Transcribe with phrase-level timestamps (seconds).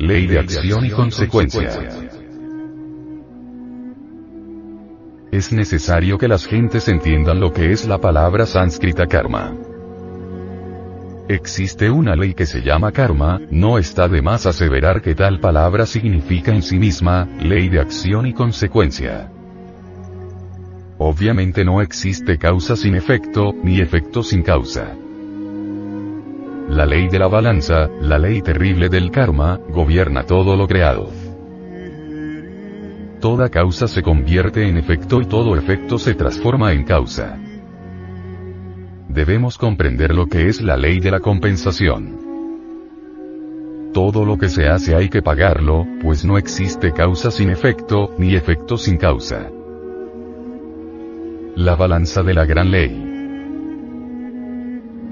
[0.00, 1.68] Ley de acción y consecuencia.
[5.30, 9.54] Es necesario que las gentes entiendan lo que es la palabra sánscrita karma.
[11.28, 15.84] Existe una ley que se llama karma, no está de más aseverar que tal palabra
[15.84, 19.30] significa en sí misma, ley de acción y consecuencia.
[20.96, 24.96] Obviamente no existe causa sin efecto, ni efecto sin causa.
[26.70, 31.10] La ley de la balanza, la ley terrible del karma, gobierna todo lo creado.
[33.20, 37.36] Toda causa se convierte en efecto y todo efecto se transforma en causa.
[39.08, 42.16] Debemos comprender lo que es la ley de la compensación.
[43.92, 48.36] Todo lo que se hace hay que pagarlo, pues no existe causa sin efecto, ni
[48.36, 49.50] efecto sin causa.
[51.56, 53.09] La balanza de la gran ley.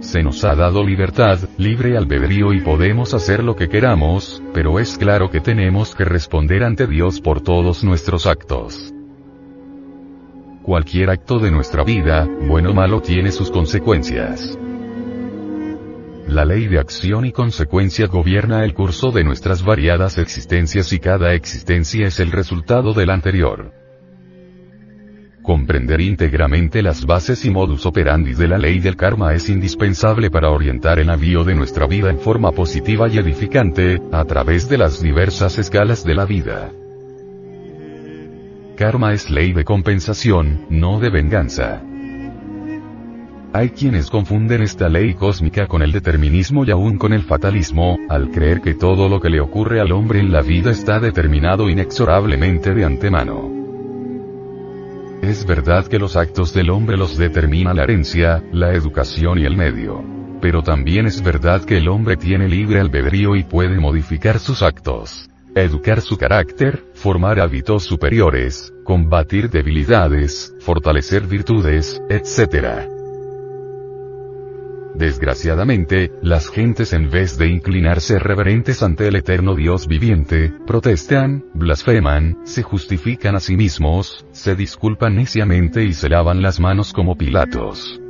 [0.01, 4.97] Se nos ha dado libertad, libre albedrío y podemos hacer lo que queramos, pero es
[4.97, 8.95] claro que tenemos que responder ante Dios por todos nuestros actos.
[10.63, 14.57] Cualquier acto de nuestra vida, bueno o malo, tiene sus consecuencias.
[16.29, 21.35] La ley de acción y consecuencia gobierna el curso de nuestras variadas existencias y cada
[21.35, 23.73] existencia es el resultado de la anterior.
[25.49, 30.51] Comprender íntegramente las bases y modus operandi de la ley del karma es indispensable para
[30.51, 35.01] orientar el navío de nuestra vida en forma positiva y edificante, a través de las
[35.01, 36.71] diversas escalas de la vida.
[38.77, 41.83] Karma es ley de compensación, no de venganza.
[43.55, 48.31] Hay quienes confunden esta ley cósmica con el determinismo y aún con el fatalismo, al
[48.33, 52.75] creer que todo lo que le ocurre al hombre en la vida está determinado inexorablemente
[52.75, 53.58] de antemano.
[55.29, 59.59] Es verdad que los actos del hombre los determina la herencia, la educación y el
[59.59, 60.03] medio.
[60.41, 65.29] Pero también es verdad que el hombre tiene libre albedrío y puede modificar sus actos.
[65.55, 72.98] Educar su carácter, formar hábitos superiores, combatir debilidades, fortalecer virtudes, etc.
[74.99, 82.39] Desgraciadamente, las gentes en vez de inclinarse reverentes ante el eterno Dios viviente, protestan, blasfeman,
[82.43, 88.01] se justifican a sí mismos, se disculpan neciamente y se lavan las manos como Pilatos.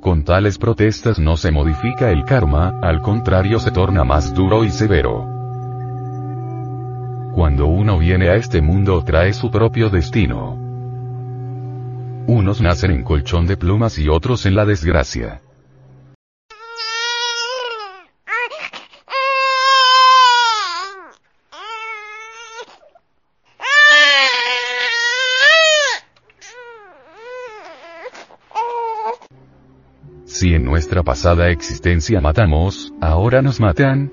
[0.00, 4.70] Con tales protestas no se modifica el karma, al contrario se torna más duro y
[4.70, 5.26] severo.
[7.34, 10.67] Cuando uno viene a este mundo trae su propio destino.
[12.30, 15.40] Unos nacen en colchón de plumas y otros en la desgracia.
[30.26, 34.12] Si en nuestra pasada existencia matamos, ahora nos matan.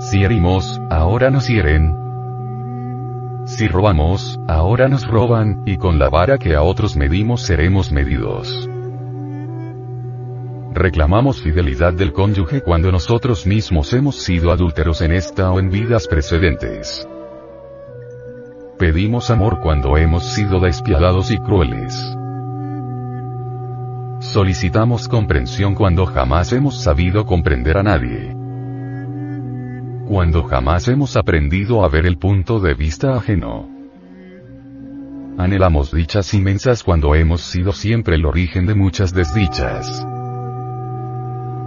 [0.00, 2.05] Si herimos, ahora nos hieren.
[3.46, 8.68] Si robamos, ahora nos roban, y con la vara que a otros medimos seremos medidos.
[10.72, 16.08] Reclamamos fidelidad del cónyuge cuando nosotros mismos hemos sido adúlteros en esta o en vidas
[16.08, 17.08] precedentes.
[18.80, 21.94] Pedimos amor cuando hemos sido despiadados y crueles.
[24.18, 28.35] Solicitamos comprensión cuando jamás hemos sabido comprender a nadie
[30.06, 33.68] cuando jamás hemos aprendido a ver el punto de vista ajeno.
[35.36, 40.06] Anhelamos dichas inmensas cuando hemos sido siempre el origen de muchas desdichas.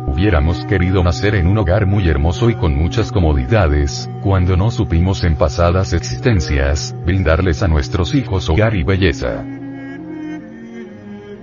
[0.08, 5.24] Hubiéramos querido nacer en un hogar muy hermoso y con muchas comodidades, cuando no supimos
[5.24, 9.46] en pasadas existencias, brindarles a nuestros hijos hogar y belleza.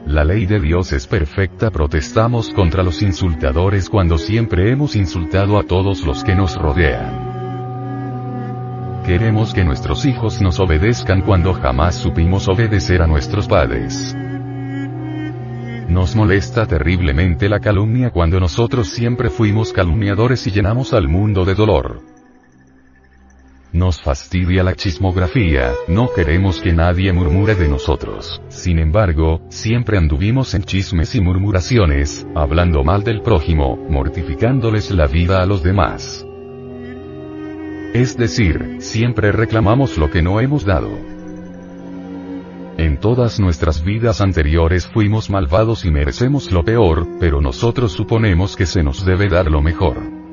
[0.07, 1.73] La ley de Dios es perfecta.
[1.73, 7.35] Protestamos contra los insultadores cuando siempre hemos insultado a todos los que nos rodean.
[9.05, 14.17] Queremos que nuestros hijos nos obedezcan cuando jamás supimos obedecer a nuestros padres.
[15.89, 21.57] Nos molesta terriblemente la calumnia cuando nosotros siempre fuimos calumniadores y llenamos al mundo de
[21.57, 22.01] dolor.
[23.77, 28.41] Nos fastidia la chismografía, no queremos que nadie murmure de nosotros.
[28.49, 35.43] Sin embargo, siempre anduvimos en chismes y murmuraciones, hablando mal del prójimo, mortificándoles la vida
[35.43, 36.25] a los demás.
[37.93, 40.89] Es decir, siempre reclamamos lo que no hemos dado.
[42.79, 48.65] En todas nuestras vidas anteriores fuimos malvados y merecemos lo peor, pero nosotros suponemos que
[48.65, 50.26] se nos debe dar lo mejor.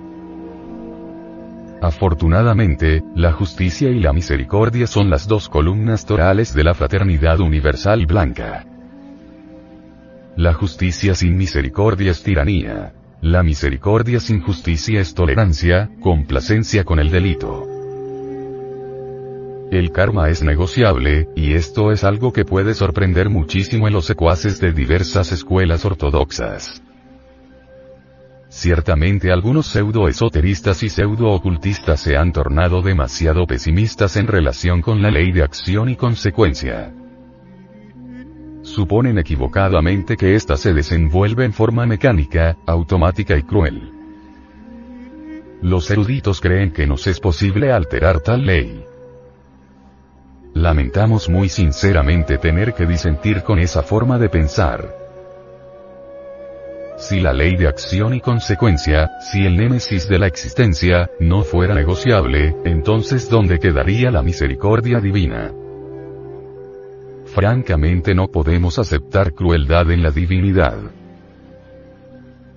[1.84, 8.06] Afortunadamente, la justicia y la misericordia son las dos columnas torales de la fraternidad universal
[8.06, 8.66] blanca.
[10.38, 12.94] La justicia sin misericordia es tiranía.
[13.20, 17.68] La misericordia sin justicia es tolerancia, complacencia con el delito.
[19.70, 24.62] El karma es negociable, y esto es algo que puede sorprender muchísimo en los secuaces
[24.62, 26.82] de diversas escuelas ortodoxas.
[28.56, 35.32] Ciertamente algunos pseudo-esoteristas y pseudo-ocultistas se han tornado demasiado pesimistas en relación con la ley
[35.32, 36.94] de acción y consecuencia.
[38.62, 43.92] Suponen equivocadamente que ésta se desenvuelve en forma mecánica, automática y cruel.
[45.64, 48.86] Los eruditos creen que nos es posible alterar tal ley.
[50.54, 55.03] Lamentamos muy sinceramente tener que disentir con esa forma de pensar.
[56.98, 61.74] Si la ley de acción y consecuencia, si el némesis de la existencia, no fuera
[61.74, 65.52] negociable, entonces ¿dónde quedaría la misericordia divina?
[67.26, 70.78] Francamente no podemos aceptar crueldad en la divinidad.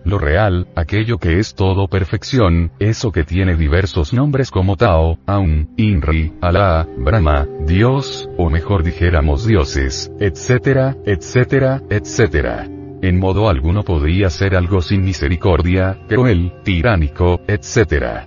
[0.05, 5.71] Lo real, aquello que es todo perfección, eso que tiene diversos nombres como Tao, Aun,
[5.77, 12.76] Inri, Alá, Brahma, Dios, o mejor dijéramos dioses, etcétera, etcétera, etcétera.
[13.07, 18.27] En modo alguno podría ser algo sin misericordia, cruel, tiránico, etcétera.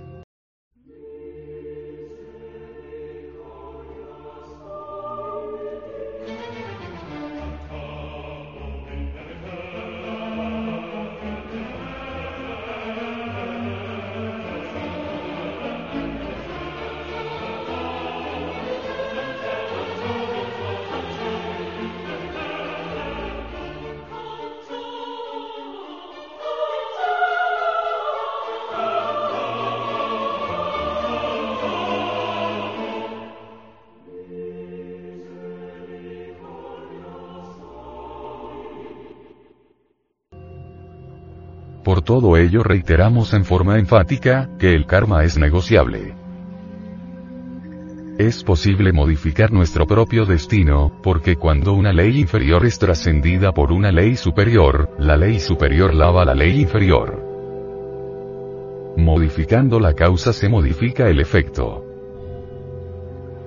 [42.10, 46.16] Todo ello reiteramos en forma enfática, que el karma es negociable.
[48.18, 53.92] Es posible modificar nuestro propio destino, porque cuando una ley inferior es trascendida por una
[53.92, 57.22] ley superior, la ley superior lava la ley inferior.
[58.96, 61.84] Modificando la causa se modifica el efecto.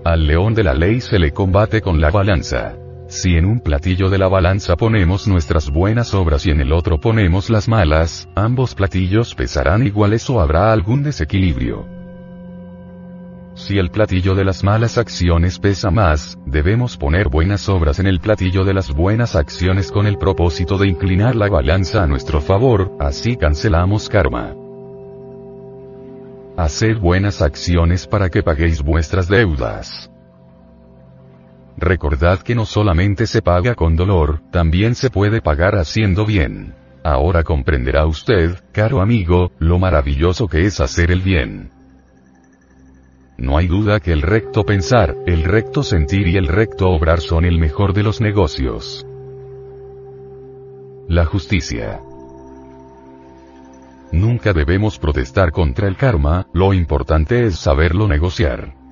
[0.06, 2.77] Al león de la ley se le combate con la balanza.
[3.13, 7.00] Si en un platillo de la balanza ponemos nuestras buenas obras y en el otro
[7.00, 11.86] ponemos las malas, ambos platillos pesarán iguales o habrá algún desequilibrio.
[13.54, 18.19] Si el platillo de las malas acciones pesa más, debemos poner buenas obras en el
[18.19, 22.98] platillo de las buenas acciones con el propósito de inclinar la balanza a nuestro favor,
[23.00, 24.56] así cancelamos karma.
[26.57, 30.10] Haced buenas acciones para que paguéis vuestras deudas.
[31.78, 36.75] Recordad que no solamente se paga con dolor, también se puede pagar haciendo bien.
[37.04, 41.72] Ahora comprenderá usted, caro amigo, lo maravilloso que es hacer el bien.
[43.38, 47.46] No hay duda que el recto pensar, el recto sentir y el recto obrar son
[47.46, 49.06] el mejor de los negocios.
[51.10, 52.00] La justicia.
[54.12, 58.83] Nunca debemos protestar contra el karma, lo importante es saberlo negociar.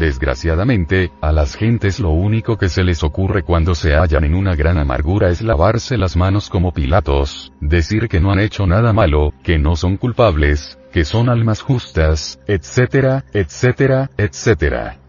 [0.00, 4.56] Desgraciadamente, a las gentes lo único que se les ocurre cuando se hallan en una
[4.56, 9.34] gran amargura es lavarse las manos como Pilatos, decir que no han hecho nada malo,
[9.42, 14.99] que no son culpables, que son almas justas, etcétera, etcétera, etcétera.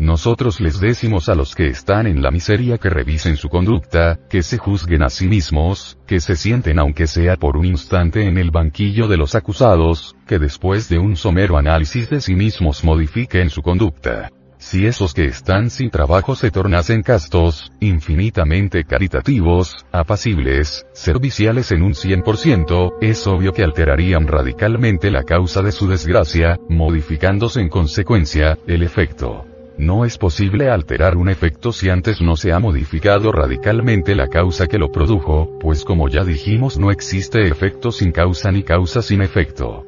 [0.00, 4.42] Nosotros les decimos a los que están en la miseria que revisen su conducta, que
[4.42, 8.50] se juzguen a sí mismos, que se sienten aunque sea por un instante en el
[8.50, 13.60] banquillo de los acusados, que después de un somero análisis de sí mismos modifiquen su
[13.60, 14.30] conducta.
[14.56, 21.92] Si esos que están sin trabajo se tornasen castos, infinitamente caritativos, apacibles, serviciales en un
[21.92, 28.82] 100%, es obvio que alterarían radicalmente la causa de su desgracia, modificándose en consecuencia, el
[28.82, 29.49] efecto.
[29.80, 34.66] No es posible alterar un efecto si antes no se ha modificado radicalmente la causa
[34.66, 39.22] que lo produjo, pues como ya dijimos no existe efecto sin causa ni causa sin
[39.22, 39.86] efecto.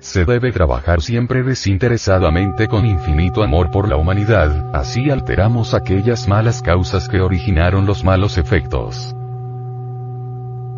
[0.00, 6.62] Se debe trabajar siempre desinteresadamente con infinito amor por la humanidad, así alteramos aquellas malas
[6.62, 9.14] causas que originaron los malos efectos.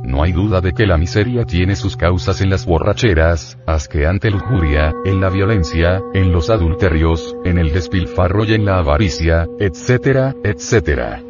[0.06, 4.94] No hay duda de que la miseria tiene sus causas en las borracheras, asqueante lujuria,
[5.04, 11.20] en la violencia, en los adulterios, en el despilfarro y en la avaricia, etcétera, etcétera.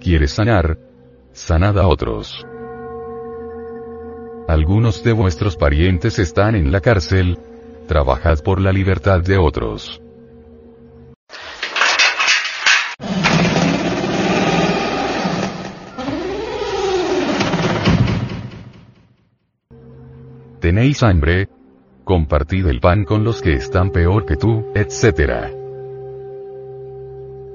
[0.00, 0.78] ¿Quieres sanar?
[1.32, 2.46] Sanad a otros.
[4.48, 7.38] Algunos de vuestros parientes están en la cárcel.
[7.86, 10.01] Trabajad por la libertad de otros.
[20.62, 21.48] ¿Tenéis hambre?
[22.04, 25.50] Compartid el pan con los que están peor que tú, etc.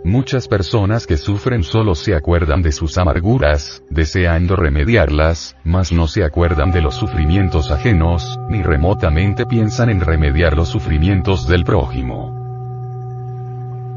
[0.04, 6.26] Muchas personas que sufren solo se acuerdan de sus amarguras, deseando remediarlas, mas no se
[6.26, 12.36] acuerdan de los sufrimientos ajenos, ni remotamente piensan en remediar los sufrimientos del prójimo.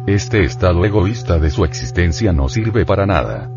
[0.07, 3.51] Este estado egoísta de su existencia no sirve para nada.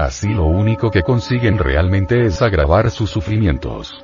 [0.00, 4.02] Así lo único que consiguen realmente es agravar sus sufrimientos.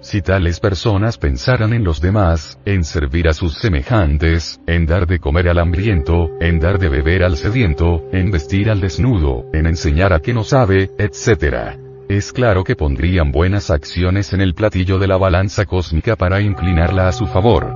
[0.00, 5.18] Si tales personas pensaran en los demás, en servir a sus semejantes, en dar de
[5.18, 10.12] comer al hambriento, en dar de beber al sediento, en vestir al desnudo, en enseñar
[10.12, 11.80] a que no sabe, etc.
[12.08, 17.08] Es claro que pondrían buenas acciones en el platillo de la balanza cósmica para inclinarla
[17.08, 17.74] a su favor.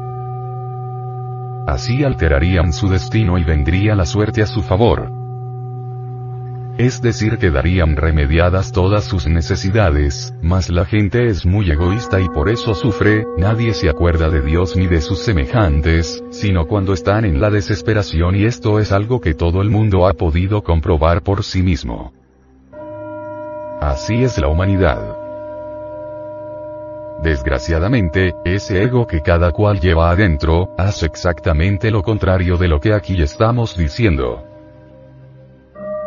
[1.66, 5.23] Así alterarían su destino y vendría la suerte a su favor.
[6.76, 12.48] Es decir, quedarían remediadas todas sus necesidades, mas la gente es muy egoísta y por
[12.48, 17.40] eso sufre, nadie se acuerda de Dios ni de sus semejantes, sino cuando están en
[17.40, 21.62] la desesperación y esto es algo que todo el mundo ha podido comprobar por sí
[21.62, 22.12] mismo.
[23.80, 25.16] Así es la humanidad.
[27.22, 32.92] Desgraciadamente, ese ego que cada cual lleva adentro, hace exactamente lo contrario de lo que
[32.92, 34.53] aquí estamos diciendo.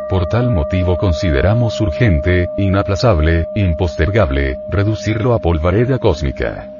[0.09, 6.71] Por tal motivo consideramos urgente, inaplazable, impostergable, reducirlo a polvareda cósmica.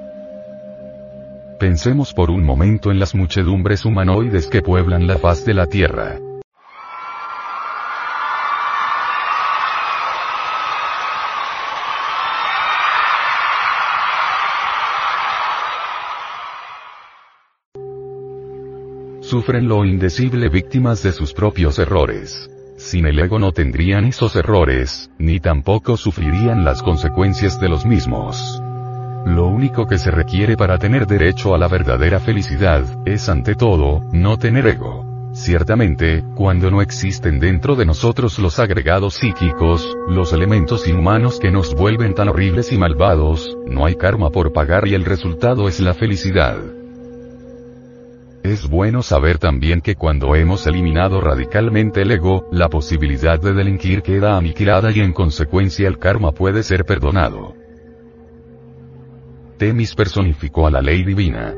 [1.60, 6.18] Pensemos por un momento en las muchedumbres humanoides que pueblan la faz de la Tierra.
[19.20, 22.50] Sufren lo indecible víctimas de sus propios errores.
[22.78, 28.62] Sin el ego no tendrían esos errores, ni tampoco sufrirían las consecuencias de los mismos.
[29.26, 34.02] Lo único que se requiere para tener derecho a la verdadera felicidad, es ante todo,
[34.14, 35.06] no tener ego.
[35.34, 41.76] Ciertamente, cuando no existen dentro de nosotros los agregados psíquicos, los elementos inhumanos que nos
[41.76, 45.96] vuelven tan horribles y malvados, no hay karma por pagar y el resultado es la
[45.96, 46.77] felicidad.
[48.48, 54.02] Es bueno saber también que cuando hemos eliminado radicalmente el ego, la posibilidad de delinquir
[54.02, 57.56] queda aniquilada y en consecuencia el karma puede ser perdonado.
[59.58, 61.54] Temis personificó a la ley divina.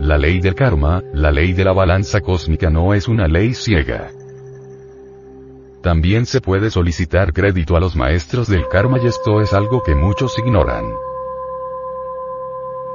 [0.00, 4.10] La ley del karma, la ley de la balanza cósmica no es una ley ciega.
[5.82, 9.94] También se puede solicitar crédito a los maestros del karma y esto es algo que
[9.94, 10.84] muchos ignoran.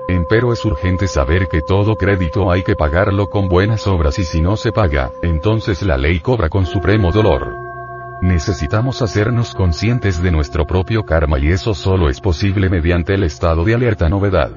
[0.09, 4.41] Empero es urgente saber que todo crédito hay que pagarlo con buenas obras y si
[4.41, 7.55] no se paga, entonces la ley cobra con supremo dolor.
[8.23, 13.63] Necesitamos hacernos conscientes de nuestro propio karma y eso solo es posible mediante el estado
[13.63, 14.49] de alerta novedad.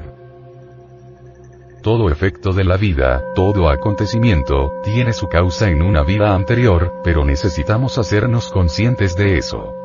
[1.83, 7.27] Todo efecto de la vida, todo acontecimiento, tiene su causa en una vida anterior, pero
[7.27, 9.82] necesitamos hacernos conscientes de eso.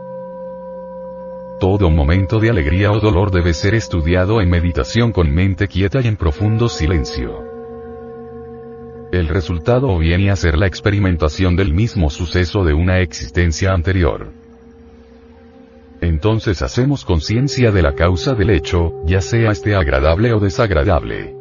[1.60, 6.08] Todo momento de alegría o dolor debe ser estudiado en meditación con mente quieta y
[6.08, 7.44] en profundo silencio.
[9.12, 14.32] El resultado viene a ser la experimentación del mismo suceso de una existencia anterior.
[16.00, 21.34] Entonces hacemos conciencia de la causa del hecho, ya sea este agradable o desagradable.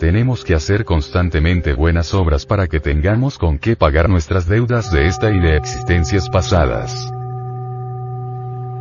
[0.00, 5.06] Tenemos que hacer constantemente buenas obras para que tengamos con qué pagar nuestras deudas de
[5.06, 7.12] esta y de existencias pasadas.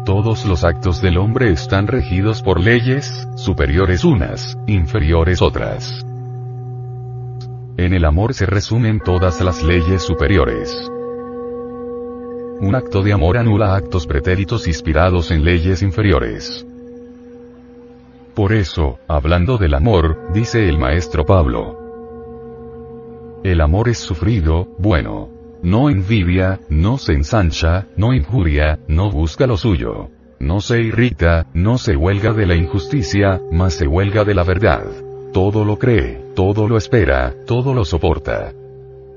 [0.08, 6.02] Todos los actos del hombre están regidos por leyes, superiores unas, inferiores otras.
[7.76, 10.90] En el amor se resumen todas las leyes superiores.
[12.62, 16.66] Un acto de amor anula actos pretéritos inspirados en leyes inferiores.
[18.34, 23.42] Por eso, hablando del amor, dice el maestro Pablo.
[23.44, 29.58] El amor es sufrido, bueno, no envidia, no se ensancha, no injuria, no busca lo
[29.58, 30.10] suyo.
[30.40, 34.86] No se irrita, no se huelga de la injusticia, mas se huelga de la verdad.
[35.34, 38.54] Todo lo cree, todo lo espera, todo lo soporta.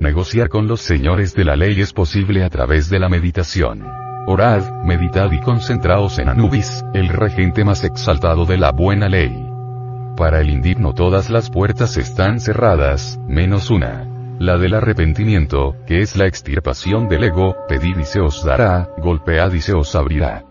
[0.01, 3.85] Negociar con los señores de la ley es posible a través de la meditación.
[4.27, 9.47] Orad, meditad y concentraos en Anubis, el regente más exaltado de la buena ley.
[10.17, 16.17] Para el indigno todas las puertas están cerradas, menos una la del arrepentimiento, que es
[16.17, 20.47] la extirpación del ego, pedid y se os dará, golpead y se os abrirá.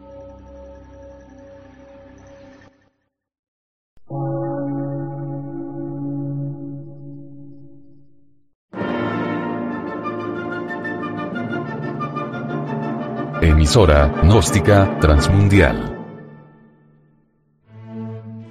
[13.41, 15.98] Emisora, gnóstica, transmundial.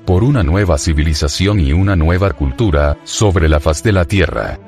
[0.04, 4.67] Por una nueva civilización y una nueva cultura, sobre la faz de la Tierra.